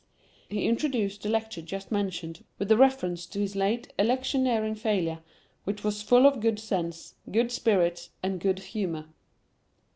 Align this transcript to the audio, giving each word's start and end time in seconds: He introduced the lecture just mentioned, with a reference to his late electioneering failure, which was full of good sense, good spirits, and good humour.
He 0.49 0.65
introduced 0.65 1.21
the 1.21 1.29
lecture 1.29 1.61
just 1.61 1.91
mentioned, 1.91 2.43
with 2.57 2.71
a 2.71 2.75
reference 2.75 3.27
to 3.27 3.39
his 3.39 3.55
late 3.55 3.93
electioneering 3.99 4.73
failure, 4.73 5.19
which 5.63 5.83
was 5.83 6.01
full 6.01 6.25
of 6.25 6.39
good 6.39 6.57
sense, 6.57 7.13
good 7.31 7.51
spirits, 7.51 8.09
and 8.23 8.39
good 8.39 8.57
humour. 8.57 9.05